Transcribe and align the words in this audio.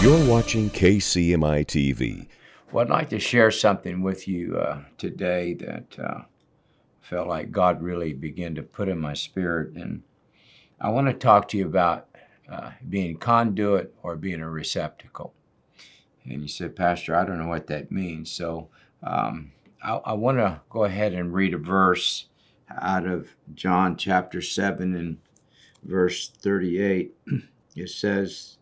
You're 0.00 0.30
watching 0.30 0.70
KCMI 0.70 1.66
TV. 1.66 2.28
Well, 2.70 2.84
I'd 2.84 2.90
like 2.90 3.08
to 3.08 3.18
share 3.18 3.50
something 3.50 4.00
with 4.00 4.28
you 4.28 4.56
uh, 4.56 4.82
today 4.96 5.54
that 5.54 5.98
uh, 5.98 6.20
felt 7.00 7.26
like 7.26 7.50
God 7.50 7.82
really 7.82 8.12
began 8.12 8.54
to 8.54 8.62
put 8.62 8.88
in 8.88 9.00
my 9.00 9.14
spirit. 9.14 9.74
And 9.74 10.04
I 10.80 10.90
want 10.90 11.08
to 11.08 11.14
talk 11.14 11.48
to 11.48 11.56
you 11.56 11.66
about 11.66 12.06
uh, 12.48 12.70
being 12.88 13.16
conduit 13.16 13.92
or 14.04 14.14
being 14.14 14.40
a 14.40 14.48
receptacle. 14.48 15.34
And 16.22 16.42
you 16.42 16.48
said, 16.48 16.76
Pastor, 16.76 17.16
I 17.16 17.24
don't 17.24 17.40
know 17.40 17.48
what 17.48 17.66
that 17.66 17.90
means. 17.90 18.30
So 18.30 18.68
um, 19.02 19.50
I, 19.82 19.94
I 19.96 20.12
want 20.12 20.38
to 20.38 20.60
go 20.70 20.84
ahead 20.84 21.12
and 21.12 21.34
read 21.34 21.54
a 21.54 21.58
verse 21.58 22.26
out 22.70 23.04
of 23.04 23.30
John 23.52 23.96
chapter 23.96 24.40
7 24.42 24.94
and 24.94 25.18
verse 25.82 26.28
38. 26.28 27.16
It 27.76 27.90
says, 27.90 28.58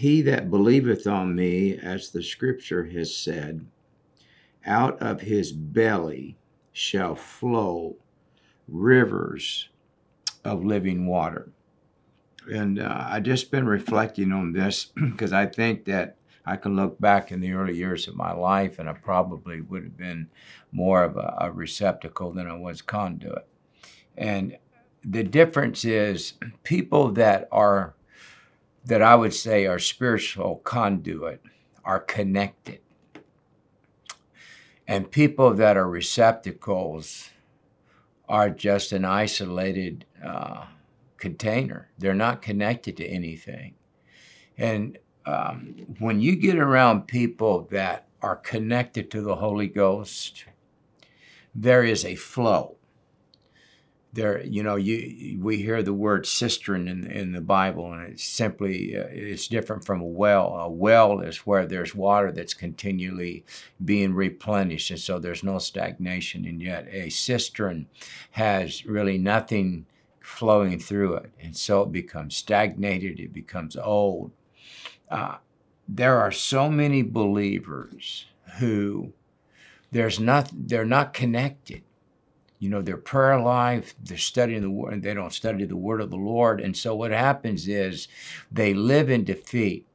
he 0.00 0.22
that 0.22 0.50
believeth 0.50 1.06
on 1.06 1.34
me, 1.34 1.76
as 1.76 2.08
the 2.08 2.22
scripture 2.22 2.86
has 2.86 3.14
said, 3.14 3.66
out 4.64 4.98
of 5.02 5.20
his 5.20 5.52
belly 5.52 6.38
shall 6.72 7.14
flow 7.14 7.96
rivers 8.66 9.68
of 10.42 10.64
living 10.64 11.06
water. 11.06 11.52
And 12.50 12.78
uh, 12.78 13.08
I 13.10 13.20
just 13.20 13.50
been 13.50 13.66
reflecting 13.66 14.32
on 14.32 14.54
this 14.54 14.84
because 14.94 15.34
I 15.34 15.44
think 15.44 15.84
that 15.84 16.16
I 16.46 16.56
can 16.56 16.76
look 16.76 16.98
back 16.98 17.30
in 17.30 17.40
the 17.40 17.52
early 17.52 17.76
years 17.76 18.08
of 18.08 18.16
my 18.16 18.32
life 18.32 18.78
and 18.78 18.88
I 18.88 18.94
probably 18.94 19.60
would 19.60 19.84
have 19.84 19.98
been 19.98 20.30
more 20.72 21.04
of 21.04 21.18
a, 21.18 21.36
a 21.42 21.52
receptacle 21.52 22.32
than 22.32 22.46
I 22.46 22.56
was 22.56 22.80
conduit. 22.80 23.46
And 24.16 24.56
the 25.04 25.24
difference 25.24 25.84
is 25.84 26.32
people 26.62 27.12
that 27.12 27.48
are 27.52 27.96
that 28.84 29.02
I 29.02 29.14
would 29.14 29.34
say 29.34 29.66
are 29.66 29.78
spiritual 29.78 30.56
conduit 30.56 31.42
are 31.84 32.00
connected. 32.00 32.80
And 34.86 35.10
people 35.10 35.54
that 35.54 35.76
are 35.76 35.88
receptacles 35.88 37.30
are 38.28 38.50
just 38.50 38.92
an 38.92 39.04
isolated 39.04 40.04
uh, 40.24 40.66
container. 41.16 41.90
They're 41.98 42.14
not 42.14 42.42
connected 42.42 42.96
to 42.96 43.06
anything. 43.06 43.74
And 44.58 44.98
um, 45.26 45.76
when 45.98 46.20
you 46.20 46.36
get 46.36 46.56
around 46.56 47.06
people 47.06 47.68
that 47.70 48.08
are 48.22 48.36
connected 48.36 49.10
to 49.10 49.20
the 49.20 49.36
Holy 49.36 49.68
Ghost, 49.68 50.44
there 51.54 51.84
is 51.84 52.04
a 52.04 52.14
flow 52.14 52.76
there 54.12 54.42
you 54.44 54.62
know 54.62 54.74
you 54.76 55.38
we 55.40 55.58
hear 55.58 55.82
the 55.82 55.92
word 55.92 56.26
cistern 56.26 56.88
in 56.88 57.06
in 57.06 57.32
the 57.32 57.40
bible 57.40 57.92
and 57.92 58.08
it's 58.08 58.24
simply 58.24 58.96
uh, 58.96 59.06
it's 59.10 59.46
different 59.46 59.84
from 59.84 60.00
a 60.00 60.06
well. 60.06 60.54
A 60.56 60.68
well 60.68 61.20
is 61.20 61.46
where 61.46 61.64
there's 61.66 61.94
water 61.94 62.32
that's 62.32 62.54
continually 62.54 63.44
being 63.84 64.14
replenished 64.14 64.90
and 64.90 64.98
so 64.98 65.18
there's 65.18 65.44
no 65.44 65.58
stagnation 65.58 66.44
and 66.44 66.60
yet 66.60 66.88
a 66.90 67.08
cistern 67.08 67.86
has 68.32 68.84
really 68.84 69.18
nothing 69.18 69.86
flowing 70.20 70.78
through 70.78 71.14
it 71.14 71.30
and 71.40 71.56
so 71.56 71.82
it 71.82 71.92
becomes 71.92 72.36
stagnated 72.36 73.20
it 73.20 73.32
becomes 73.32 73.76
old. 73.76 74.32
Uh, 75.08 75.36
there 75.88 76.18
are 76.18 76.32
so 76.32 76.68
many 76.68 77.02
believers 77.02 78.26
who 78.58 79.12
there's 79.92 80.20
not 80.20 80.50
they're 80.52 80.84
not 80.84 81.12
connected 81.12 81.82
you 82.60 82.68
know, 82.68 82.82
their 82.82 82.98
prayer 82.98 83.40
life, 83.40 83.94
they're 84.00 84.18
studying 84.18 84.60
the 84.60 84.70
word, 84.70 84.92
and 84.92 85.02
they 85.02 85.14
don't 85.14 85.32
study 85.32 85.64
the 85.64 85.76
word 85.76 86.00
of 86.00 86.10
the 86.10 86.16
Lord. 86.16 86.60
And 86.60 86.76
so 86.76 86.94
what 86.94 87.10
happens 87.10 87.66
is 87.66 88.06
they 88.52 88.74
live 88.74 89.10
in 89.10 89.24
defeat. 89.24 89.86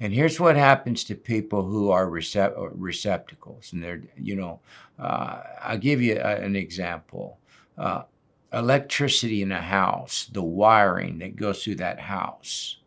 And 0.00 0.12
here's 0.12 0.40
what 0.40 0.56
happens 0.56 1.04
to 1.04 1.14
people 1.14 1.66
who 1.66 1.90
are 1.90 2.06
recept- 2.06 2.72
receptacles. 2.74 3.72
And 3.72 3.84
they're, 3.84 4.02
you 4.16 4.34
know, 4.34 4.60
uh, 4.98 5.42
I'll 5.62 5.78
give 5.78 6.00
you 6.02 6.16
a, 6.16 6.36
an 6.36 6.56
example. 6.56 7.38
Uh, 7.76 8.04
electricity 8.52 9.42
in 9.42 9.52
a 9.52 9.60
house, 9.60 10.26
the 10.32 10.42
wiring 10.42 11.18
that 11.18 11.36
goes 11.36 11.62
through 11.62 11.74
that 11.76 12.00
house, 12.00 12.78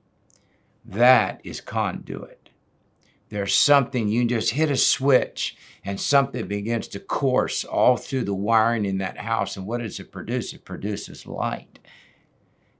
that 0.84 1.39
is 1.44 1.62
conduit. 1.62 2.38
There's 3.29 3.53
something, 3.53 4.07
you 4.07 4.25
just 4.25 4.51
hit 4.51 4.72
a 4.72 4.75
switch 4.75 5.56
and 5.85 6.00
something 6.00 6.47
begins 6.47 6.88
to 6.90 7.00
course 7.00 7.63
all 7.63 7.95
through 7.95 8.23
the 8.23 8.34
wiring 8.34 8.85
in 8.85 8.97
that 8.97 9.19
house. 9.19 9.56
And 9.56 9.66
what 9.66 9.81
does 9.81 10.00
it 10.00 10.12
produce? 10.12 10.53
It 10.53 10.66
produces 10.66 11.25
light. 11.25 11.79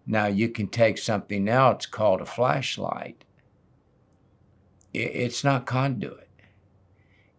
Now, 0.05 0.25
you 0.25 0.49
can 0.49 0.67
take 0.67 0.97
something 0.97 1.47
else 1.47 1.85
called 1.85 2.21
a 2.21 2.25
flashlight, 2.25 3.23
it's 4.91 5.43
not 5.43 5.67
conduit. 5.67 6.29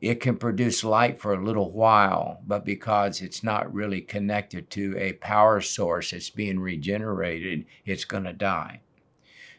It 0.01 0.21
can 0.21 0.37
produce 0.37 0.85
light 0.85 1.21
for 1.21 1.35
a 1.35 1.45
little 1.45 1.73
while, 1.73 2.41
but 2.47 2.65
because 2.65 3.21
it's 3.21 3.43
not 3.43 3.75
really 3.75 4.01
connected 4.01 4.71
to 4.71 4.97
a 4.97 5.15
power 5.15 5.61
source 5.61 6.13
that's 6.13 6.31
being 6.31 6.61
regenerated, 6.61 7.67
it's 7.85 8.05
going 8.05 8.25
to 8.25 8.33
die. 8.33 8.81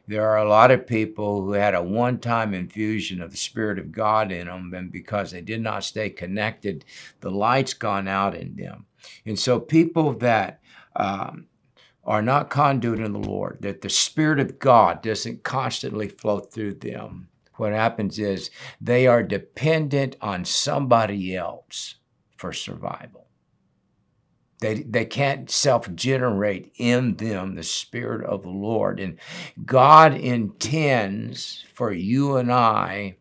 There 0.07 0.27
are 0.27 0.37
a 0.37 0.49
lot 0.49 0.71
of 0.71 0.87
people 0.87 1.43
who 1.43 1.53
had 1.53 1.75
a 1.75 1.83
one 1.83 2.19
time 2.19 2.53
infusion 2.53 3.21
of 3.21 3.31
the 3.31 3.37
Spirit 3.37 3.79
of 3.79 3.91
God 3.91 4.31
in 4.31 4.47
them, 4.47 4.73
and 4.73 4.91
because 4.91 5.31
they 5.31 5.41
did 5.41 5.61
not 5.61 5.83
stay 5.83 6.09
connected, 6.09 6.85
the 7.21 7.31
light's 7.31 7.73
gone 7.73 8.07
out 8.07 8.35
in 8.35 8.55
them. 8.55 8.85
And 9.25 9.37
so, 9.39 9.59
people 9.59 10.13
that 10.13 10.59
um, 10.95 11.47
are 12.03 12.21
not 12.21 12.49
conduit 12.49 12.99
in 12.99 13.13
the 13.13 13.19
Lord, 13.19 13.59
that 13.61 13.81
the 13.81 13.89
Spirit 13.89 14.39
of 14.39 14.59
God 14.59 15.01
doesn't 15.01 15.43
constantly 15.43 16.07
flow 16.07 16.39
through 16.39 16.75
them, 16.75 17.29
what 17.55 17.73
happens 17.73 18.17
is 18.17 18.49
they 18.79 19.05
are 19.05 19.21
dependent 19.21 20.15
on 20.19 20.45
somebody 20.45 21.35
else 21.35 21.95
for 22.35 22.51
survival. 22.51 23.20
They, 24.61 24.83
they 24.83 25.05
can't 25.05 25.49
self 25.49 25.93
generate 25.93 26.71
in 26.77 27.15
them 27.17 27.55
the 27.55 27.63
Spirit 27.63 28.25
of 28.25 28.43
the 28.43 28.49
Lord. 28.49 28.99
And 28.99 29.17
God 29.65 30.13
intends 30.13 31.65
for 31.73 31.91
you 31.91 32.37
and 32.37 32.51
I 32.51 33.17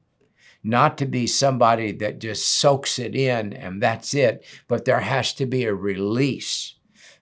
not 0.62 0.98
to 0.98 1.06
be 1.06 1.26
somebody 1.26 1.90
that 1.92 2.20
just 2.20 2.46
soaks 2.46 2.98
it 2.98 3.14
in 3.14 3.54
and 3.54 3.82
that's 3.82 4.12
it, 4.12 4.44
but 4.68 4.84
there 4.84 5.00
has 5.00 5.32
to 5.34 5.46
be 5.46 5.64
a 5.64 5.74
release. 5.74 6.74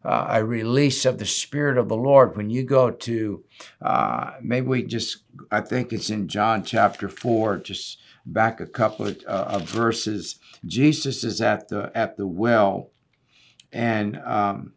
Uh, 0.04 0.26
a 0.30 0.44
release 0.44 1.04
of 1.04 1.18
the 1.18 1.26
Spirit 1.26 1.76
of 1.76 1.88
the 1.88 1.96
Lord. 1.96 2.36
When 2.36 2.50
you 2.50 2.62
go 2.62 2.90
to, 2.90 3.44
uh, 3.82 4.30
maybe 4.40 4.66
we 4.66 4.82
just, 4.84 5.24
I 5.50 5.60
think 5.60 5.92
it's 5.92 6.08
in 6.08 6.28
John 6.28 6.62
chapter 6.62 7.08
4, 7.08 7.58
just 7.58 7.98
back 8.24 8.60
a 8.60 8.66
couple 8.66 9.08
of, 9.08 9.18
uh, 9.26 9.46
of 9.48 9.62
verses. 9.62 10.38
Jesus 10.64 11.24
is 11.24 11.40
at 11.40 11.68
the 11.68 11.90
at 11.96 12.16
the 12.16 12.28
well, 12.28 12.92
and 13.72 14.18
um, 14.24 14.72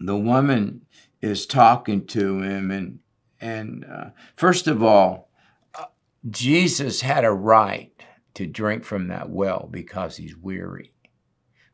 the 0.00 0.16
woman 0.16 0.86
is 1.20 1.46
talking 1.46 2.06
to 2.06 2.40
him 2.40 2.70
and 2.70 2.98
and 3.40 3.84
uh, 3.84 4.10
first 4.36 4.66
of 4.66 4.82
all 4.82 5.30
uh, 5.74 5.84
jesus 6.30 7.00
had 7.00 7.24
a 7.24 7.32
right 7.32 7.90
to 8.34 8.46
drink 8.46 8.84
from 8.84 9.08
that 9.08 9.28
well 9.30 9.68
because 9.70 10.16
he's 10.16 10.36
weary. 10.36 10.92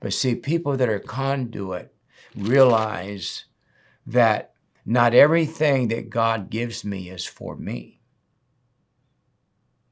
But 0.01 0.13
see 0.13 0.35
people 0.35 0.77
that 0.77 0.89
are 0.89 0.99
conduit 0.99 1.95
realize 2.35 3.45
that 4.07 4.53
not 4.85 5.15
everything 5.15 5.89
that 5.89 6.11
god 6.11 6.51
gives 6.51 6.85
me 6.85 7.11
is 7.11 7.25
for 7.25 7.57
me. 7.57 8.01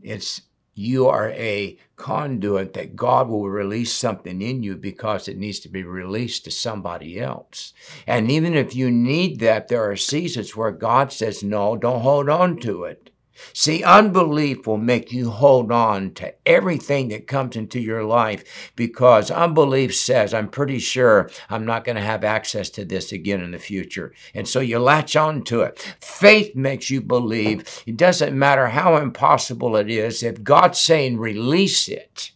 It's 0.01 0.43
you 0.75 1.07
are 1.09 1.31
a 1.31 1.79
conduit 1.97 2.75
that 2.75 2.97
God 2.97 3.29
will 3.29 3.49
release 3.49 3.93
something 3.93 4.43
in 4.43 4.63
you 4.63 4.77
because 4.77 5.29
it 5.29 5.39
needs 5.39 5.61
to 5.61 5.69
be 5.69 5.85
released 5.85 6.45
to 6.45 6.51
somebody 6.51 7.21
else. 7.21 7.73
And 8.07 8.31
even 8.31 8.55
if 8.55 8.75
you 8.75 8.91
need 8.91 9.41
that, 9.41 9.69
there 9.69 9.89
are 9.89 9.97
seasons 9.97 10.57
where 10.57 10.73
God 10.73 11.13
says, 11.13 11.43
no, 11.43 11.77
don't 11.77 12.01
hold 12.01 12.29
on 12.29 12.59
to 12.59 12.85
it. 12.85 13.11
See, 13.53 13.83
unbelief 13.83 14.67
will 14.67 14.79
make 14.79 15.13
you 15.13 15.31
hold 15.31 15.73
on 15.73 16.15
to 16.15 16.35
everything 16.47 17.09
that 17.09 17.27
comes 17.27 17.57
into 17.57 17.81
your 17.81 18.05
life 18.05 18.73
because 18.77 19.31
unbelief 19.31 19.95
says, 19.95 20.33
I'm 20.33 20.49
pretty 20.49 20.79
sure 20.79 21.31
I'm 21.51 21.65
not 21.67 21.85
going 21.85 21.97
to 21.97 22.03
have 22.03 22.25
access 22.25 22.71
to 22.71 22.85
this 22.85 23.13
again 23.13 23.41
in 23.41 23.51
the 23.51 23.59
future. 23.59 24.13
And 24.35 24.49
so 24.49 24.61
you 24.61 24.79
latch 24.79 25.17
on 25.17 25.43
to 25.45 25.63
it. 25.63 25.79
Faith 26.01 26.55
makes 26.55 26.91
you 26.91 27.01
believe. 27.01 27.83
It 27.87 27.97
doesn't 27.97 28.39
matter 28.39 28.69
how 28.69 28.97
impossible 28.97 29.77
it 29.77 29.91
is. 29.91 30.23
If 30.23 30.45
God's 30.45 30.81
saying 30.81 31.19
release 31.19 31.89
it, 31.89 32.33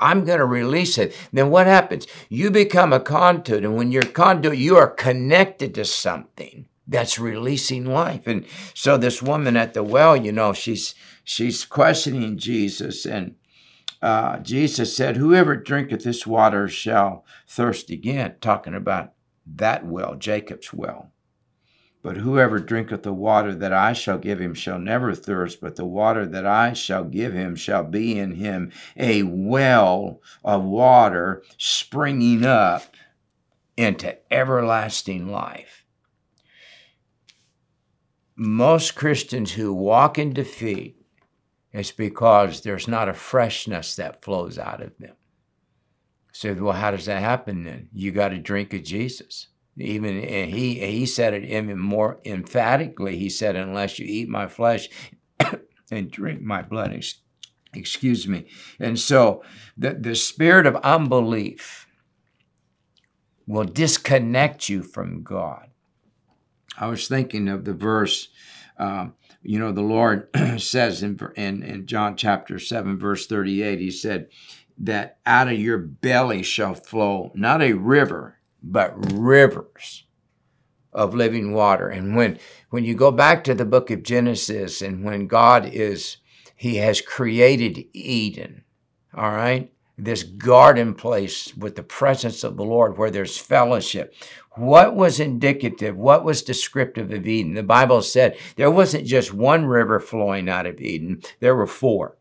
I'm 0.00 0.24
going 0.24 0.38
to 0.38 0.46
release 0.46 0.96
it. 0.96 1.16
Then 1.32 1.50
what 1.50 1.66
happens? 1.66 2.06
You 2.28 2.50
become 2.50 2.92
a 2.92 3.00
conduit. 3.00 3.64
And 3.64 3.76
when 3.76 3.90
you're 3.90 4.04
a 4.04 4.06
conduit, 4.06 4.58
you 4.58 4.76
are 4.76 4.88
connected 4.88 5.74
to 5.74 5.84
something 5.84 6.67
that's 6.88 7.18
releasing 7.18 7.84
life. 7.84 8.26
And 8.26 8.46
so 8.74 8.96
this 8.96 9.22
woman 9.22 9.56
at 9.56 9.74
the 9.74 9.82
well, 9.82 10.16
you 10.16 10.32
know, 10.32 10.52
she's 10.52 10.94
she's 11.22 11.64
questioning 11.64 12.38
Jesus, 12.38 13.04
and 13.04 13.36
uh, 14.00 14.38
Jesus 14.38 14.96
said, 14.96 15.16
"Whoever 15.16 15.54
drinketh 15.54 16.04
this 16.04 16.26
water 16.26 16.66
shall 16.66 17.24
thirst 17.46 17.90
again." 17.90 18.36
Talking 18.40 18.74
about 18.74 19.12
that 19.46 19.86
well, 19.86 20.14
Jacob's 20.14 20.72
well. 20.72 21.12
But 22.00 22.18
whoever 22.18 22.60
drinketh 22.60 23.02
the 23.02 23.12
water 23.12 23.54
that 23.56 23.72
I 23.72 23.92
shall 23.92 24.18
give 24.18 24.40
him 24.40 24.54
shall 24.54 24.78
never 24.78 25.14
thirst, 25.14 25.60
but 25.60 25.76
the 25.76 25.84
water 25.84 26.26
that 26.26 26.46
I 26.46 26.72
shall 26.72 27.04
give 27.04 27.34
him 27.34 27.56
shall 27.56 27.82
be 27.82 28.18
in 28.18 28.36
him 28.36 28.70
a 28.96 29.24
well 29.24 30.20
of 30.44 30.62
water 30.62 31.42
springing 31.58 32.46
up 32.46 32.94
into 33.76 34.16
everlasting 34.32 35.28
life. 35.28 35.84
Most 38.40 38.94
Christians 38.94 39.52
who 39.52 39.74
walk 39.74 40.16
in 40.16 40.32
defeat, 40.32 40.96
it's 41.72 41.90
because 41.90 42.60
there's 42.60 42.86
not 42.86 43.08
a 43.08 43.14
freshness 43.14 43.96
that 43.96 44.22
flows 44.24 44.58
out 44.58 44.80
of 44.80 44.96
them. 44.98 45.16
So, 46.32 46.54
well, 46.54 46.72
how 46.72 46.92
does 46.92 47.06
that 47.06 47.20
happen 47.20 47.64
then? 47.64 47.88
You 47.92 48.12
got 48.12 48.28
to 48.28 48.38
drink 48.38 48.72
of 48.72 48.84
Jesus. 48.84 49.48
Even 49.76 50.20
and 50.22 50.50
he 50.50 50.74
he 50.74 51.06
said 51.06 51.34
it 51.34 51.44
even 51.44 51.78
more 51.78 52.20
emphatically. 52.24 53.16
He 53.16 53.28
said, 53.28 53.56
"Unless 53.56 53.98
you 53.98 54.06
eat 54.08 54.28
my 54.28 54.48
flesh 54.48 54.88
and 55.90 56.10
drink 56.10 56.40
my 56.40 56.62
blood." 56.62 56.92
Excuse 57.74 58.26
me. 58.26 58.46
And 58.80 58.98
so 58.98 59.42
the, 59.76 59.94
the 59.94 60.14
spirit 60.14 60.66
of 60.66 60.76
unbelief 60.76 61.86
will 63.46 63.64
disconnect 63.64 64.68
you 64.68 64.82
from 64.82 65.22
God. 65.22 65.68
I 66.78 66.86
was 66.88 67.08
thinking 67.08 67.48
of 67.48 67.64
the 67.64 67.74
verse, 67.74 68.28
um, 68.78 69.14
you 69.42 69.58
know, 69.58 69.72
the 69.72 69.82
Lord 69.82 70.28
says 70.58 71.02
in, 71.02 71.18
in, 71.36 71.62
in 71.62 71.86
John 71.86 72.16
chapter 72.16 72.58
7, 72.58 72.98
verse 72.98 73.26
38, 73.26 73.80
He 73.80 73.90
said, 73.90 74.28
that 74.78 75.18
out 75.26 75.48
of 75.48 75.58
your 75.58 75.78
belly 75.78 76.42
shall 76.42 76.74
flow 76.74 77.32
not 77.34 77.62
a 77.62 77.72
river, 77.72 78.38
but 78.62 79.12
rivers 79.12 80.04
of 80.92 81.14
living 81.14 81.52
water. 81.52 81.88
And 81.88 82.16
when 82.16 82.38
when 82.70 82.84
you 82.84 82.94
go 82.94 83.10
back 83.10 83.44
to 83.44 83.54
the 83.54 83.64
book 83.64 83.90
of 83.90 84.02
Genesis 84.02 84.80
and 84.80 85.04
when 85.04 85.26
God 85.26 85.66
is 85.66 86.18
he 86.56 86.76
has 86.76 87.00
created 87.00 87.84
Eden, 87.92 88.64
all 89.14 89.30
right? 89.30 89.72
This 89.98 90.22
garden 90.22 90.94
place 90.94 91.56
with 91.56 91.74
the 91.74 91.82
presence 91.82 92.44
of 92.44 92.56
the 92.56 92.64
Lord 92.64 92.96
where 92.96 93.10
there's 93.10 93.36
fellowship. 93.36 94.14
What 94.52 94.94
was 94.94 95.18
indicative? 95.18 95.96
What 95.96 96.24
was 96.24 96.42
descriptive 96.42 97.10
of 97.12 97.26
Eden? 97.26 97.54
The 97.54 97.62
Bible 97.62 98.02
said 98.02 98.36
there 98.56 98.70
wasn't 98.70 99.06
just 99.06 99.34
one 99.34 99.66
river 99.66 99.98
flowing 99.98 100.48
out 100.48 100.66
of 100.66 100.80
Eden, 100.80 101.22
there 101.40 101.56
were 101.56 101.66
four 101.66 102.16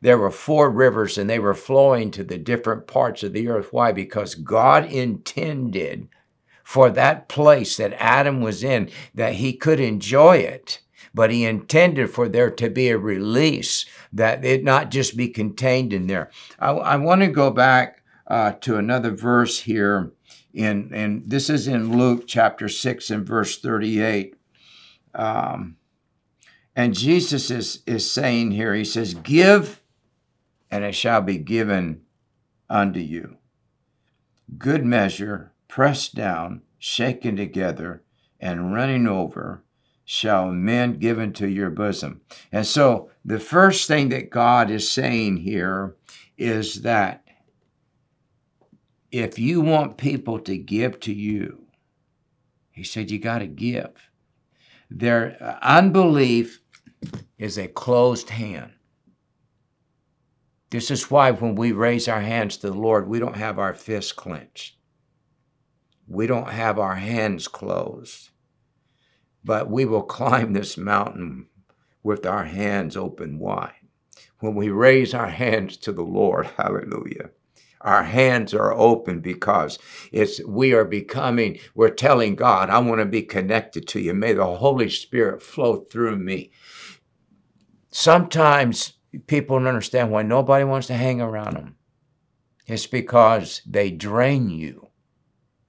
there 0.00 0.18
were 0.18 0.30
four 0.30 0.70
rivers 0.70 1.18
and 1.18 1.28
they 1.28 1.38
were 1.38 1.54
flowing 1.54 2.10
to 2.12 2.22
the 2.22 2.38
different 2.38 2.86
parts 2.86 3.22
of 3.22 3.32
the 3.32 3.48
earth. 3.48 3.72
Why? 3.72 3.92
Because 3.92 4.34
God 4.34 4.84
intended 4.84 6.08
for 6.62 6.90
that 6.90 7.28
place 7.28 7.76
that 7.78 7.94
Adam 7.94 8.40
was 8.40 8.62
in 8.62 8.90
that 9.14 9.34
he 9.34 9.54
could 9.54 9.80
enjoy 9.80 10.36
it, 10.36 10.80
but 11.14 11.30
he 11.30 11.44
intended 11.44 12.10
for 12.10 12.28
there 12.28 12.50
to 12.50 12.70
be 12.70 12.88
a 12.88 12.98
release 12.98 13.86
that 14.12 14.44
it 14.44 14.64
not 14.64 14.90
just 14.90 15.16
be 15.16 15.28
contained 15.28 15.92
in 15.92 16.06
there. 16.06 16.30
I, 16.58 16.70
I 16.70 16.96
want 16.96 17.22
to 17.22 17.28
go 17.28 17.50
back 17.50 18.02
uh, 18.26 18.52
to 18.60 18.76
another 18.76 19.10
verse 19.10 19.60
here. 19.60 20.12
In, 20.52 20.90
and 20.92 21.28
this 21.28 21.50
is 21.50 21.68
in 21.68 21.96
Luke 21.96 22.24
chapter 22.26 22.68
6 22.68 23.10
and 23.10 23.26
verse 23.26 23.58
38. 23.60 24.34
Um, 25.14 25.76
and 26.74 26.94
Jesus 26.94 27.50
is, 27.50 27.82
is 27.86 28.10
saying 28.10 28.52
here, 28.52 28.74
he 28.74 28.84
says, 28.84 29.14
Give 29.14 29.80
and 30.70 30.84
it 30.84 30.94
shall 30.94 31.22
be 31.22 31.38
given 31.38 32.02
unto 32.68 33.00
you. 33.00 33.36
Good 34.56 34.84
measure, 34.84 35.52
pressed 35.66 36.14
down, 36.14 36.62
shaken 36.78 37.36
together, 37.36 38.02
and 38.40 38.72
running 38.72 39.06
over, 39.06 39.62
shall 40.10 40.50
men 40.50 40.94
give 40.94 41.18
into 41.18 41.46
your 41.46 41.68
bosom. 41.68 42.22
And 42.50 42.66
so 42.66 43.10
the 43.26 43.38
first 43.38 43.86
thing 43.86 44.08
that 44.08 44.30
God 44.30 44.70
is 44.70 44.90
saying 44.90 45.36
here 45.36 45.96
is 46.38 46.80
that 46.80 47.24
if 49.12 49.38
you 49.38 49.60
want 49.60 49.98
people 49.98 50.38
to 50.40 50.56
give 50.56 50.98
to 51.00 51.12
you, 51.12 51.66
he 52.70 52.84
said 52.84 53.10
you 53.10 53.18
got 53.18 53.40
to 53.40 53.46
give. 53.46 53.90
Their 54.90 55.36
uh, 55.42 55.58
unbelief 55.60 56.62
is 57.36 57.58
a 57.58 57.68
closed 57.68 58.30
hand. 58.30 58.72
This 60.70 60.90
is 60.90 61.10
why 61.10 61.32
when 61.32 61.54
we 61.54 61.72
raise 61.72 62.08
our 62.08 62.22
hands 62.22 62.56
to 62.58 62.70
the 62.70 62.78
Lord, 62.78 63.08
we 63.08 63.18
don't 63.18 63.36
have 63.36 63.58
our 63.58 63.74
fists 63.74 64.12
clenched. 64.12 64.78
We 66.06 66.26
don't 66.26 66.48
have 66.48 66.78
our 66.78 66.94
hands 66.94 67.46
closed. 67.46 68.30
But 69.44 69.70
we 69.70 69.84
will 69.84 70.02
climb 70.02 70.52
this 70.52 70.76
mountain 70.76 71.46
with 72.02 72.26
our 72.26 72.44
hands 72.44 72.96
open 72.96 73.38
wide. 73.38 73.72
When 74.40 74.54
we 74.54 74.68
raise 74.68 75.14
our 75.14 75.28
hands 75.28 75.76
to 75.78 75.92
the 75.92 76.02
Lord, 76.02 76.46
hallelujah, 76.56 77.30
our 77.80 78.04
hands 78.04 78.54
are 78.54 78.72
open 78.72 79.20
because 79.20 79.78
it's 80.12 80.44
we 80.44 80.72
are 80.74 80.84
becoming 80.84 81.56
we're 81.76 81.88
telling 81.88 82.34
god 82.34 82.68
i 82.68 82.78
want 82.80 83.00
to 83.00 83.06
be 83.06 83.22
connected 83.22 83.86
to 83.86 84.00
you 84.00 84.12
may 84.12 84.32
the 84.32 84.44
holy 84.44 84.90
spirit 84.90 85.40
flow 85.40 85.76
through 85.76 86.16
me 86.16 86.50
sometimes 87.90 88.94
people 89.26 89.58
don't 89.58 89.66
understand 89.66 90.10
why 90.10 90.22
nobody 90.22 90.64
wants 90.64 90.86
to 90.88 90.94
hang 90.94 91.20
around 91.20 91.54
them. 91.54 91.76
It's 92.66 92.86
because 92.86 93.62
they 93.66 93.90
drain 93.90 94.50
you. 94.50 94.87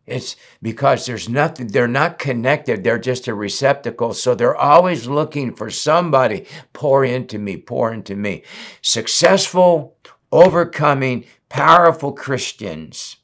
It's 0.09 0.35
because 0.61 1.06
there's 1.06 1.29
nothing, 1.29 1.67
they're 1.67 1.88
not 1.88 2.19
connected. 2.19 2.83
They're 2.83 3.00
just 3.00 3.27
a 3.27 3.33
receptacle. 3.33 4.13
So 4.13 4.35
they're 4.35 4.56
always 4.56 5.07
looking 5.07 5.56
for 5.56 5.69
somebody, 5.69 6.45
pour 6.73 7.06
into 7.06 7.38
me, 7.38 7.57
pour 7.57 7.94
into 7.94 8.15
me. 8.15 8.44
Successful, 8.81 9.97
overcoming, 10.31 11.25
powerful 11.50 12.13
Christians 12.13 13.17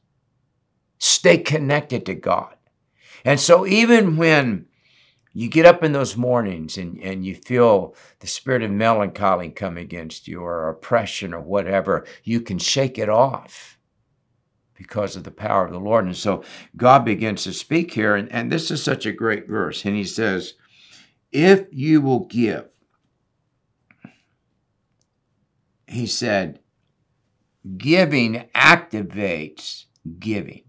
stay 0.99 1.37
connected 1.37 2.05
to 2.05 2.15
God. 2.15 2.55
And 3.23 3.39
so 3.39 3.65
even 3.65 4.17
when 4.17 4.67
you 5.33 5.49
get 5.49 5.65
up 5.65 5.83
in 5.83 5.91
those 5.91 6.15
mornings 6.15 6.77
and, 6.77 6.97
and 7.01 7.25
you 7.25 7.35
feel 7.35 7.95
the 8.19 8.27
spirit 8.27 8.63
of 8.63 8.71
melancholy 8.71 9.49
come 9.49 9.77
against 9.77 10.27
you 10.27 10.41
or 10.41 10.69
oppression 10.69 11.33
or 11.33 11.41
whatever, 11.41 12.05
you 12.23 12.39
can 12.39 12.57
shake 12.57 12.97
it 12.97 13.09
off 13.09 13.74
because 14.75 15.15
of 15.15 15.23
the 15.23 15.31
power 15.31 15.65
of 15.65 15.71
the 15.71 15.79
Lord. 15.79 16.05
And 16.05 16.15
so 16.15 16.43
God 16.75 17.05
begins 17.05 17.43
to 17.43 17.53
speak 17.53 17.93
here, 17.93 18.15
and, 18.15 18.31
and 18.31 18.51
this 18.51 18.69
is 18.71 18.83
such 18.83 19.05
a 19.05 19.11
great 19.11 19.47
verse. 19.47 19.85
And 19.85 19.95
he 19.95 20.03
says, 20.03 20.53
If 21.31 21.67
you 21.71 22.01
will 22.01 22.25
give, 22.25 22.67
he 25.87 26.05
said, 26.07 26.59
giving 27.77 28.49
activates 28.53 29.85
giving. 30.19 30.63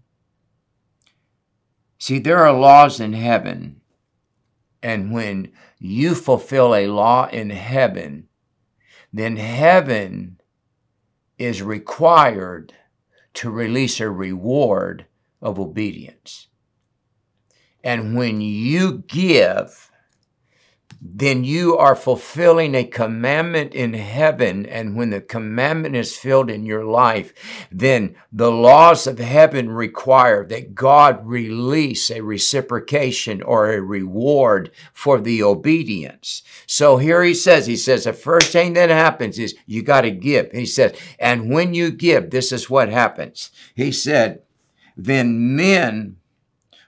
See, 1.99 2.19
there 2.19 2.39
are 2.39 2.53
laws 2.53 2.99
in 2.99 3.13
heaven 3.13 3.81
and 4.81 5.11
when 5.11 5.51
you 5.79 6.15
fulfill 6.15 6.75
a 6.75 6.87
law 6.87 7.27
in 7.27 7.49
heaven, 7.49 8.27
then 9.11 9.37
heaven 9.37 10.39
is 11.37 11.61
required 11.61 12.73
to 13.37 13.51
release 13.51 13.99
a 13.99 14.09
reward 14.09 15.05
of 15.43 15.59
obedience. 15.59 16.47
And 17.83 18.17
when 18.17 18.41
you 18.41 19.03
give, 19.07 19.91
then 20.99 21.43
you 21.43 21.77
are 21.77 21.95
fulfilling 21.95 22.73
a 22.73 22.83
commandment 22.83 23.73
in 23.73 23.93
heaven. 23.93 24.65
And 24.65 24.95
when 24.95 25.11
the 25.11 25.21
commandment 25.21 25.95
is 25.95 26.17
filled 26.17 26.49
in 26.49 26.65
your 26.65 26.83
life, 26.83 27.33
then 27.71 28.15
the 28.31 28.51
laws 28.51 29.05
of 29.05 29.19
heaven 29.19 29.69
require 29.69 30.45
that 30.47 30.73
God 30.73 31.25
release 31.25 32.09
a 32.09 32.21
reciprocation 32.21 33.41
or 33.41 33.71
a 33.71 33.81
reward 33.81 34.71
for 34.93 35.19
the 35.19 35.43
obedience. 35.43 36.41
So 36.65 36.97
here 36.97 37.23
he 37.23 37.33
says, 37.33 37.67
he 37.67 37.77
says, 37.77 38.05
the 38.05 38.13
first 38.13 38.51
thing 38.51 38.73
that 38.73 38.89
happens 38.89 39.37
is 39.37 39.55
you 39.65 39.83
got 39.83 40.01
to 40.01 40.11
give. 40.11 40.51
He 40.51 40.65
says, 40.65 40.97
and 41.19 41.51
when 41.51 41.73
you 41.73 41.91
give, 41.91 42.31
this 42.31 42.51
is 42.51 42.69
what 42.69 42.89
happens. 42.89 43.51
He 43.75 43.91
said, 43.91 44.41
then 44.95 45.55
men, 45.55 46.17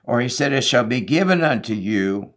or 0.04 0.20
he 0.20 0.30
said, 0.30 0.52
it 0.52 0.64
shall 0.64 0.84
be 0.84 1.02
given 1.02 1.44
unto 1.44 1.76
you 1.76 2.34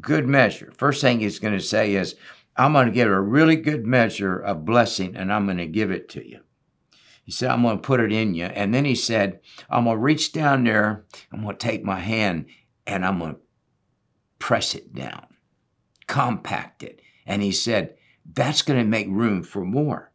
good 0.00 0.26
measure. 0.26 0.72
First 0.76 1.00
thing 1.00 1.20
he's 1.20 1.38
going 1.38 1.54
to 1.54 1.60
say 1.60 1.94
is, 1.94 2.16
I'm 2.56 2.72
going 2.72 2.86
to 2.86 2.92
get 2.92 3.08
a 3.08 3.20
really 3.20 3.56
good 3.56 3.84
measure 3.84 4.38
of 4.38 4.64
blessing 4.64 5.16
and 5.16 5.32
I'm 5.32 5.46
going 5.46 5.58
to 5.58 5.66
give 5.66 5.90
it 5.90 6.08
to 6.10 6.28
you. 6.28 6.40
He 7.24 7.32
said, 7.32 7.50
I'm 7.50 7.62
going 7.62 7.78
to 7.78 7.82
put 7.82 8.00
it 8.00 8.12
in 8.12 8.34
you. 8.34 8.44
And 8.44 8.74
then 8.74 8.84
he 8.84 8.94
said, 8.94 9.40
I'm 9.68 9.84
going 9.84 9.96
to 9.96 10.02
reach 10.02 10.32
down 10.32 10.64
there, 10.64 11.04
I'm 11.32 11.42
going 11.42 11.56
to 11.56 11.66
take 11.66 11.82
my 11.82 11.98
hand 11.98 12.46
and 12.86 13.04
I'm 13.04 13.18
going 13.18 13.34
to 13.34 13.40
press 14.38 14.74
it 14.74 14.94
down, 14.94 15.26
compact 16.06 16.82
it. 16.82 17.00
And 17.26 17.42
he 17.42 17.50
said, 17.50 17.96
that's 18.30 18.62
going 18.62 18.78
to 18.78 18.88
make 18.88 19.08
room 19.08 19.42
for 19.42 19.64
more. 19.64 20.12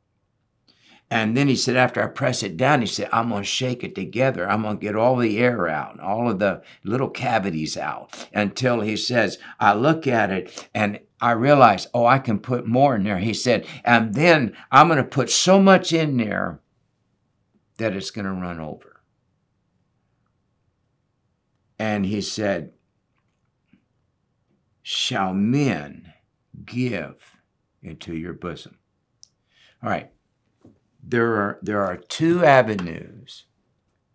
And 1.11 1.35
then 1.35 1.47
he 1.47 1.55
said, 1.55 1.75
after 1.75 2.03
I 2.03 2.07
press 2.07 2.43
it 2.43 2.55
down, 2.55 2.81
he 2.81 2.87
said, 2.87 3.09
I'm 3.11 3.29
going 3.29 3.41
to 3.41 3.47
shake 3.47 3.83
it 3.83 3.95
together. 3.95 4.47
I'm 4.47 4.61
going 4.61 4.77
to 4.77 4.81
get 4.81 4.95
all 4.95 5.15
the 5.15 5.39
air 5.39 5.67
out, 5.67 5.99
all 5.99 6.29
of 6.29 6.37
the 6.37 6.61
little 6.83 7.09
cavities 7.09 7.75
out 7.77 8.27
until 8.31 8.81
he 8.81 8.95
says, 8.95 9.39
I 9.59 9.73
look 9.73 10.05
at 10.05 10.29
it 10.29 10.69
and 10.73 10.99
I 11.19 11.31
realize, 11.31 11.87
oh, 11.95 12.05
I 12.05 12.19
can 12.19 12.37
put 12.39 12.67
more 12.67 12.95
in 12.95 13.03
there. 13.03 13.17
He 13.17 13.33
said, 13.33 13.65
and 13.83 14.13
then 14.13 14.55
I'm 14.71 14.87
going 14.87 14.97
to 14.97 15.03
put 15.03 15.31
so 15.31 15.59
much 15.59 15.91
in 15.93 16.17
there 16.17 16.59
that 17.77 17.95
it's 17.95 18.11
going 18.11 18.25
to 18.25 18.31
run 18.31 18.59
over. 18.59 19.01
And 21.79 22.05
he 22.05 22.21
said, 22.21 22.73
Shall 24.81 25.33
men 25.33 26.13
give 26.65 27.37
into 27.81 28.15
your 28.15 28.33
bosom? 28.33 28.79
All 29.83 29.89
right 29.89 30.11
there 31.03 31.35
are 31.35 31.59
there 31.61 31.83
are 31.83 31.97
two 31.97 32.43
avenues 32.43 33.45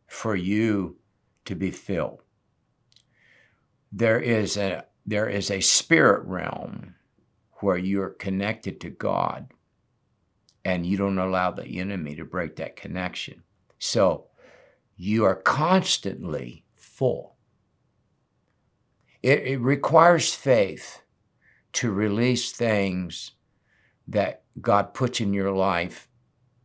for 0.07 0.37
you 0.37 0.97
to 1.45 1.55
be 1.55 1.71
filled. 1.71 2.23
There 3.93 4.21
is 4.21 4.57
a 4.57 4.85
there 5.07 5.29
is 5.29 5.51
a 5.51 5.61
spirit 5.61 6.25
realm 6.27 6.95
where 7.61 7.77
you're 7.79 8.11
connected 8.11 8.81
to 8.81 8.91
God 8.91 9.53
and 10.65 10.87
you 10.87 10.97
don't 10.97 11.19
allow 11.19 11.51
the 11.51 11.79
enemy 11.79 12.15
to 12.17 12.25
break 12.25 12.57
that 12.57 12.77
connection. 12.77 13.43
So 13.79 14.29
you 14.97 15.25
are 15.25 15.35
constantly 15.35 16.65
full. 16.75 17.37
It, 19.23 19.41
it 19.47 19.61
requires 19.61 20.35
faith 20.35 21.03
to 21.75 21.91
release 21.91 22.53
things 22.53 23.33
that 24.07 24.43
God 24.61 24.95
puts 24.95 25.21
in 25.21 25.33
your 25.35 25.53
life 25.53 26.09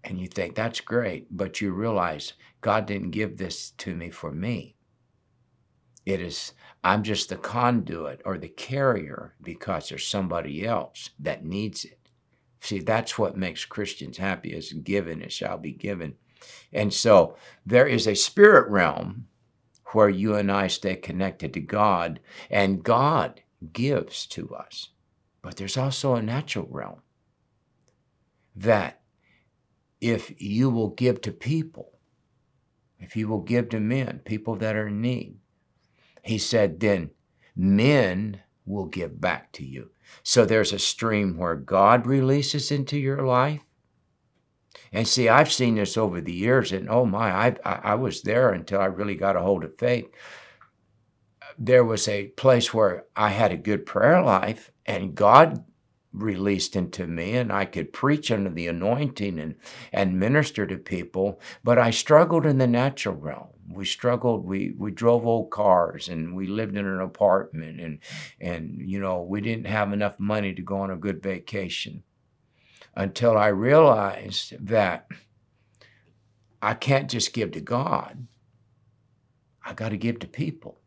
and 0.10 0.20
you 0.20 0.28
think 0.28 0.56
that's 0.56 0.82
great, 0.82 1.28
but 1.30 1.62
you 1.62 1.72
realize 1.72 2.34
God 2.62 2.88
didn't 2.88 3.12
give 3.12 3.38
this 3.38 3.72
to 3.78 3.96
me 3.96 4.10
for 4.10 4.32
me. 4.32 4.75
It 6.06 6.20
is, 6.20 6.54
I'm 6.84 7.04
just 7.04 7.30
the 7.30 7.36
conduit 7.36 8.22
or 8.25 8.38
the 8.39 8.48
carrier 8.48 9.36
because 9.42 9.89
there's 9.89 10.08
somebody 10.08 10.66
else 10.66 11.12
that 11.20 11.46
needs 11.46 11.86
it. 11.86 12.10
See, 12.62 12.80
that's 12.80 13.20
what 13.20 13.38
makes 13.38 13.66
Christians 13.66 14.18
happy 14.18 14.51
is 14.51 14.74
given, 14.74 15.22
it 15.22 15.32
shall 15.32 15.60
be 15.60 15.72
given. 15.72 16.16
And 16.74 16.92
so 16.92 17.38
there 17.66 17.88
is 17.88 18.08
a 18.08 18.16
spirit 18.16 18.70
realm 18.70 19.28
where 19.94 20.10
you 20.10 20.36
and 20.36 20.51
I 20.51 20.68
stay 20.68 20.96
connected 20.96 21.54
to 21.54 21.62
God, 21.62 22.20
and 22.50 22.84
God 22.84 23.42
gives 23.74 24.25
to 24.28 24.56
us. 24.56 24.89
But 25.42 25.58
there's 25.58 25.78
also 25.78 26.16
a 26.16 26.22
natural 26.22 26.68
realm 26.70 27.01
that 28.56 28.99
if 30.01 30.41
you 30.41 30.70
will 30.70 30.89
give 30.89 31.22
to 31.22 31.32
people, 31.32 32.00
if 33.00 33.15
you 33.15 33.27
will 33.27 33.41
give 33.41 33.70
to 33.70 33.79
men, 33.79 34.22
people 34.25 34.56
that 34.58 34.75
are 34.75 34.88
in 34.88 35.01
need. 35.01 35.38
He 36.24 36.38
said, 36.38 36.79
then 36.79 37.12
men 37.56 38.41
will 38.65 38.86
give 38.86 39.20
back 39.20 39.51
to 39.53 39.65
you. 39.65 39.91
So 40.24 40.46
there's 40.46 40.74
a 40.74 40.79
stream 40.79 41.38
where 41.38 41.56
God 41.56 42.06
releases 42.06 42.72
into 42.72 42.98
your 42.98 43.25
life. 43.25 43.62
And 44.91 45.08
see, 45.08 45.29
I've 45.29 45.51
seen 45.51 45.75
this 45.75 45.98
over 45.98 46.22
the 46.22 46.34
years, 46.34 46.72
and 46.72 46.89
oh 46.89 47.06
my, 47.06 47.32
I, 47.32 47.56
I, 47.63 47.96
was 47.96 48.22
there 48.22 48.51
until 48.51 48.79
I 48.79 48.86
really 48.86 49.15
got 49.15 49.36
a 49.36 49.41
hold 49.41 49.63
of 49.63 49.77
faith. 49.77 50.08
There 51.58 51.84
was 51.84 52.08
a 52.08 52.27
place 52.27 52.74
where 52.74 53.06
I 53.15 53.29
had 53.29 53.51
a 53.51 53.58
good 53.58 53.86
prayer 53.86 54.22
life, 54.22 54.72
and 54.86 55.13
God 55.13 55.63
released 56.13 56.75
into 56.75 57.06
me 57.06 57.36
and 57.36 57.51
I 57.51 57.66
could 57.66 57.94
preach 57.94 58.32
under 58.32 58.50
the 58.50 58.68
anointing 58.68 59.39
and, 59.39 59.56
and 59.92 60.20
minister 60.20 60.66
to 60.66 60.78
people, 60.78 61.39
but 61.63 61.78
I 61.78 61.92
struggled 61.92 62.46
in 62.46 62.58
the 62.58 62.68
natural 62.68 63.16
realm. 63.16 63.50
We 63.72 63.86
struggled, 63.86 64.46
we, 64.46 64.74
we 64.78 64.92
drove 64.92 65.25
old 65.25 65.51
cars 65.51 66.10
and 66.10 66.36
we 66.36 66.48
lived 66.48 66.75
in 66.75 66.88
an 66.88 67.00
apartment 67.00 67.80
and, 67.80 68.00
and, 68.42 68.82
you 68.82 69.00
know, 69.00 69.22
we 69.22 69.42
didn't 69.42 69.68
have 69.68 69.94
enough 69.94 70.20
money 70.20 70.54
to 70.56 70.62
go 70.62 70.80
on 70.80 70.89
a 70.89 70.98
good 70.98 71.22
vacation 71.22 72.04
until 72.96 73.38
I 73.38 73.48
realized 73.48 74.68
that 74.68 75.08
I 76.62 76.74
can't 76.74 77.10
just 77.10 77.34
give 77.34 77.51
to 77.51 77.62
God. 77.62 78.28
I 79.63 79.74
got 79.74 79.89
to 79.89 79.98
give 79.98 80.20
to 80.20 80.28
people. 80.28 80.82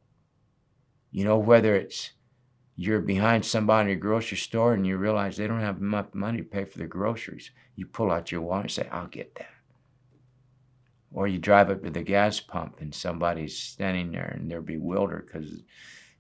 You 1.12 1.24
know, 1.24 1.38
whether 1.38 1.74
it's 1.76 2.12
you're 2.76 3.00
behind 3.00 3.44
somebody 3.44 3.92
in 3.92 3.96
a 3.96 4.00
grocery 4.00 4.38
store 4.38 4.74
and 4.74 4.86
you 4.86 4.96
realize 4.96 5.36
they 5.36 5.46
don't 5.46 5.60
have 5.60 5.80
enough 5.80 6.14
money 6.14 6.38
to 6.38 6.44
pay 6.44 6.64
for 6.64 6.78
their 6.78 6.86
groceries. 6.86 7.50
You 7.76 7.86
pull 7.86 8.10
out 8.10 8.32
your 8.32 8.40
wallet 8.40 8.64
and 8.64 8.70
say, 8.70 8.88
I'll 8.90 9.06
get 9.06 9.34
that. 9.36 9.50
Or 11.12 11.28
you 11.28 11.38
drive 11.38 11.70
up 11.70 11.82
to 11.82 11.90
the 11.90 12.02
gas 12.02 12.40
pump 12.40 12.80
and 12.80 12.94
somebody's 12.94 13.56
standing 13.56 14.12
there 14.12 14.34
and 14.38 14.50
they're 14.50 14.62
bewildered 14.62 15.26
because 15.26 15.62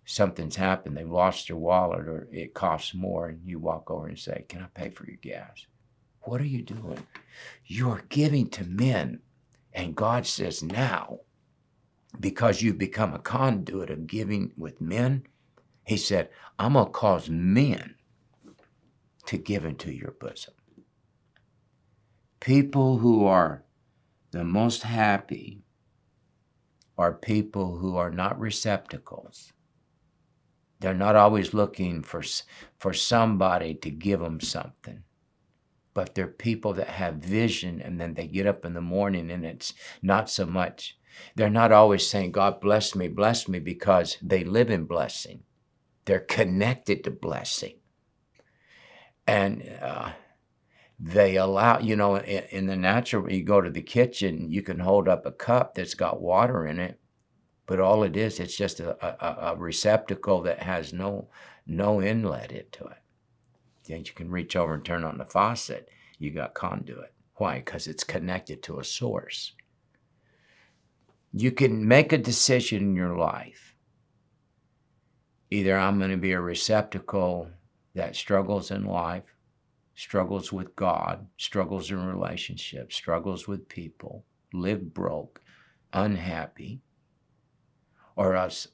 something's 0.04 0.56
happened. 0.56 0.96
They've 0.96 1.08
lost 1.08 1.48
their 1.48 1.56
wallet 1.56 2.06
or 2.06 2.28
it 2.30 2.52
costs 2.52 2.92
more. 2.92 3.28
And 3.28 3.40
you 3.46 3.58
walk 3.58 3.90
over 3.90 4.06
and 4.06 4.18
say, 4.18 4.44
Can 4.48 4.62
I 4.62 4.66
pay 4.78 4.90
for 4.90 5.06
your 5.06 5.16
gas? 5.16 5.66
What 6.20 6.40
are 6.42 6.46
you 6.46 6.62
doing? 6.62 7.06
You're 7.64 8.02
giving 8.10 8.48
to 8.50 8.64
men. 8.64 9.20
And 9.72 9.96
God 9.96 10.26
says, 10.26 10.62
Now, 10.62 11.20
because 12.20 12.60
you've 12.60 12.78
become 12.78 13.14
a 13.14 13.18
conduit 13.18 13.88
of 13.88 14.06
giving 14.06 14.52
with 14.58 14.80
men, 14.82 15.24
he 15.84 15.96
said, 15.96 16.30
I'm 16.58 16.74
going 16.74 16.86
to 16.86 16.92
cause 16.92 17.28
men 17.28 17.96
to 19.26 19.36
give 19.36 19.64
into 19.64 19.92
your 19.92 20.14
bosom. 20.20 20.54
People 22.40 22.98
who 22.98 23.24
are 23.24 23.64
the 24.30 24.44
most 24.44 24.82
happy 24.82 25.62
are 26.98 27.12
people 27.12 27.78
who 27.78 27.96
are 27.96 28.10
not 28.10 28.38
receptacles. 28.38 29.52
They're 30.80 30.94
not 30.94 31.16
always 31.16 31.54
looking 31.54 32.02
for, 32.02 32.22
for 32.78 32.92
somebody 32.92 33.74
to 33.74 33.90
give 33.90 34.20
them 34.20 34.40
something. 34.40 35.04
But 35.94 36.14
they're 36.14 36.26
people 36.26 36.72
that 36.74 36.88
have 36.88 37.16
vision 37.16 37.80
and 37.80 38.00
then 38.00 38.14
they 38.14 38.26
get 38.26 38.46
up 38.46 38.64
in 38.64 38.74
the 38.74 38.80
morning 38.80 39.30
and 39.30 39.44
it's 39.44 39.74
not 40.02 40.30
so 40.30 40.46
much. 40.46 40.98
They're 41.36 41.50
not 41.50 41.72
always 41.72 42.08
saying, 42.08 42.32
God 42.32 42.60
bless 42.60 42.94
me, 42.94 43.08
bless 43.08 43.46
me, 43.46 43.58
because 43.58 44.16
they 44.22 44.44
live 44.44 44.70
in 44.70 44.84
blessing. 44.86 45.42
They're 46.04 46.20
connected 46.20 47.04
to 47.04 47.10
blessing. 47.10 47.76
And 49.26 49.62
uh, 49.80 50.10
they 50.98 51.36
allow, 51.36 51.78
you 51.78 51.96
know, 51.96 52.16
in, 52.16 52.44
in, 52.50 52.66
the 52.66 52.76
natural, 52.76 53.30
you 53.30 53.44
go 53.44 53.60
to 53.60 53.70
the 53.70 53.82
kitchen, 53.82 54.50
you 54.50 54.62
can 54.62 54.80
hold 54.80 55.08
up 55.08 55.26
a 55.26 55.32
cup 55.32 55.74
that's 55.74 55.94
got 55.94 56.20
water 56.20 56.66
in 56.66 56.80
it, 56.80 56.98
but 57.66 57.80
all 57.80 58.02
it 58.02 58.16
is, 58.16 58.40
it's 58.40 58.56
just 58.56 58.80
a, 58.80 58.96
a, 59.04 59.52
a 59.52 59.56
receptacle 59.56 60.42
that 60.42 60.60
has 60.60 60.92
no, 60.92 61.28
no 61.66 62.02
inlet 62.02 62.50
into 62.50 62.84
it. 62.84 62.98
Then 63.86 64.04
you 64.04 64.12
can 64.12 64.30
reach 64.30 64.56
over 64.56 64.74
and 64.74 64.84
turn 64.84 65.04
on 65.04 65.18
the 65.18 65.24
faucet, 65.24 65.88
you 66.18 66.30
got 66.30 66.54
conduit. 66.54 67.12
Why? 67.34 67.56
Because 67.56 67.86
it's 67.86 68.04
connected 68.04 68.62
to 68.64 68.78
a 68.78 68.84
source. 68.84 69.54
You 71.32 71.50
can 71.50 71.86
make 71.86 72.12
a 72.12 72.18
decision 72.18 72.82
in 72.82 72.96
your 72.96 73.16
life 73.16 73.71
Either 75.52 75.76
I'm 75.76 75.98
going 75.98 76.10
to 76.10 76.16
be 76.16 76.32
a 76.32 76.40
receptacle 76.40 77.50
that 77.94 78.16
struggles 78.16 78.70
in 78.70 78.86
life, 78.86 79.36
struggles 79.94 80.50
with 80.50 80.74
God, 80.74 81.26
struggles 81.36 81.90
in 81.90 82.02
relationships, 82.02 82.96
struggles 82.96 83.46
with 83.46 83.68
people, 83.68 84.24
live 84.54 84.94
broke, 84.94 85.42
unhappy, 85.92 86.80
or 88.16 88.34
else 88.34 88.68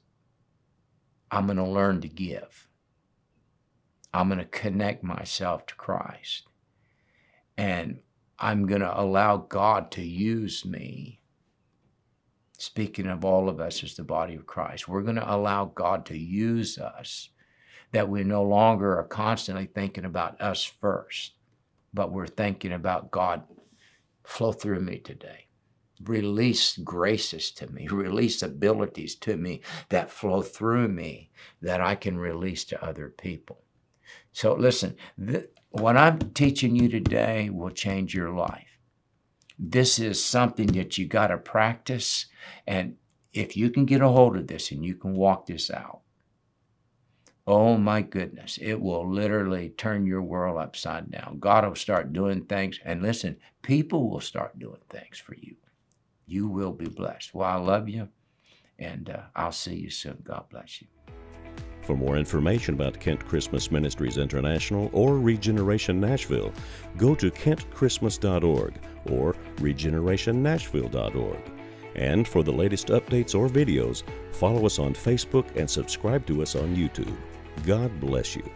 I'm 1.29 1.47
going 1.47 1.57
to 1.57 1.67
learn 1.67 1.99
to 1.99 2.07
give. 2.07 2.69
I'm 4.13 4.29
going 4.29 4.39
to 4.39 4.45
connect 4.45 5.03
myself 5.03 5.65
to 5.65 5.75
Christ. 5.75 6.47
And 7.57 7.99
I'm 8.39 8.67
going 8.67 8.79
to 8.79 8.97
allow 8.97 9.35
God 9.35 9.91
to 9.91 10.01
use 10.01 10.63
me 10.63 11.18
speaking 12.59 13.07
of 13.07 13.23
all 13.23 13.47
of 13.47 13.59
us 13.61 13.83
as 13.83 13.95
the 13.95 14.03
body 14.03 14.35
of 14.35 14.45
Christ. 14.45 14.87
We're 14.87 15.01
going 15.01 15.15
to 15.15 15.33
allow 15.33 15.65
God 15.65 16.05
to 16.07 16.17
use 16.17 16.77
us, 16.77 17.29
that 17.93 18.09
we 18.09 18.23
no 18.23 18.43
longer 18.43 18.99
are 18.99 19.05
constantly 19.05 19.65
thinking 19.65 20.03
about 20.03 20.39
us 20.41 20.63
first, 20.63 21.33
but 21.93 22.11
we're 22.11 22.27
thinking 22.27 22.73
about 22.73 23.11
God. 23.11 23.43
Flow 24.25 24.51
through 24.51 24.81
me 24.81 24.99
today. 24.99 25.47
Release 26.03 26.77
graces 26.77 27.49
to 27.51 27.67
me, 27.67 27.87
release 27.87 28.41
abilities 28.43 29.15
to 29.15 29.37
me 29.37 29.61
that 29.89 30.11
flow 30.11 30.41
through 30.41 30.89
me 30.89 31.31
that 31.61 31.81
I 31.81 31.95
can 31.95 32.17
release 32.17 32.63
to 32.65 32.85
other 32.85 33.09
people. 33.09 33.63
So, 34.31 34.53
listen, 34.53 34.95
th- 35.17 35.49
what 35.69 35.97
I'm 35.97 36.19
teaching 36.33 36.75
you 36.75 36.89
today 36.89 37.49
will 37.49 37.71
change 37.71 38.13
your 38.13 38.31
life. 38.31 38.79
This 39.61 39.99
is 39.99 40.23
something 40.23 40.67
that 40.67 40.97
you 40.97 41.05
got 41.05 41.27
to 41.27 41.37
practice. 41.37 42.27
And 42.67 42.95
if 43.33 43.55
you 43.55 43.69
can 43.69 43.85
get 43.85 44.01
a 44.01 44.09
hold 44.09 44.37
of 44.37 44.47
this 44.47 44.71
and 44.71 44.83
you 44.83 44.95
can 44.95 45.15
walk 45.15 45.45
this 45.45 45.69
out, 45.69 46.01
Oh 47.51 47.79
my 47.79 48.03
goodness, 48.03 48.59
it 48.61 48.79
will 48.79 49.11
literally 49.11 49.69
turn 49.69 50.05
your 50.05 50.21
world 50.21 50.59
upside 50.59 51.09
down. 51.09 51.39
God 51.39 51.67
will 51.67 51.73
start 51.73 52.13
doing 52.13 52.45
things. 52.45 52.79
And 52.85 53.01
listen, 53.01 53.37
people 53.63 54.07
will 54.07 54.19
start 54.19 54.59
doing 54.59 54.81
things 54.87 55.17
for 55.17 55.33
you. 55.33 55.55
You 56.27 56.47
will 56.47 56.73
be 56.73 56.87
blessed. 56.87 57.33
Well, 57.33 57.49
I 57.49 57.55
love 57.55 57.89
you, 57.89 58.09
and 58.77 59.09
uh, 59.09 59.21
I'll 59.35 59.51
see 59.51 59.73
you 59.73 59.89
soon. 59.89 60.21
God 60.23 60.43
bless 60.51 60.79
you. 60.79 60.89
For 61.81 61.97
more 61.97 62.17
information 62.17 62.75
about 62.75 62.99
Kent 62.99 63.27
Christmas 63.27 63.71
Ministries 63.71 64.19
International 64.19 64.91
or 64.93 65.17
Regeneration 65.17 65.99
Nashville, 65.99 66.53
go 66.97 67.15
to 67.15 67.31
kentchristmas.org 67.31 68.75
or 69.07 69.33
regenerationnashville.org. 69.55 71.58
And 71.99 72.25
for 72.25 72.43
the 72.43 72.51
latest 72.51 72.87
updates 72.87 73.37
or 73.37 73.49
videos, 73.49 74.03
follow 74.31 74.65
us 74.65 74.79
on 74.79 74.93
Facebook 74.93 75.53
and 75.57 75.69
subscribe 75.69 76.25
to 76.27 76.41
us 76.41 76.55
on 76.55 76.73
YouTube. 76.73 77.15
God 77.65 77.99
bless 77.99 78.37
you. 78.37 78.49